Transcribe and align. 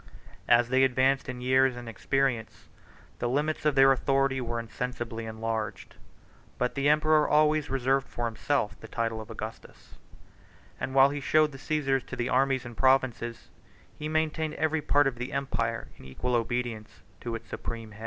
As 0.47 0.69
they 0.69 0.83
advanced 0.83 1.29
in 1.29 1.41
years 1.41 1.75
and 1.75 1.87
experience, 1.87 2.69
the 3.19 3.29
limits 3.29 3.65
of 3.65 3.75
their 3.75 3.91
authority 3.91 4.41
were 4.41 4.59
insensibly 4.59 5.27
enlarged: 5.27 5.93
but 6.57 6.73
the 6.73 6.89
emperor 6.89 7.29
always 7.29 7.69
reserved 7.69 8.07
for 8.07 8.25
himself 8.25 8.75
the 8.79 8.87
title 8.87 9.21
of 9.21 9.29
Augustus; 9.29 9.99
and 10.79 10.95
while 10.95 11.11
he 11.11 11.19
showed 11.19 11.51
the 11.51 11.59
Cæsars 11.59 12.03
to 12.07 12.15
the 12.15 12.29
armies 12.29 12.65
and 12.65 12.75
provinces, 12.75 13.51
he 13.95 14.09
maintained 14.09 14.55
every 14.55 14.81
part 14.81 15.05
of 15.05 15.17
the 15.19 15.31
empire 15.31 15.89
in 15.95 16.03
equal 16.03 16.33
obedience 16.33 17.03
to 17.19 17.35
its 17.35 17.47
supreme 17.47 17.91
head. 17.91 17.99